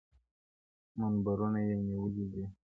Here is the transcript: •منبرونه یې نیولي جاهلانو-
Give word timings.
•منبرونه 0.99 1.59
یې 1.67 1.75
نیولي 1.85 2.23
جاهلانو- 2.31 2.57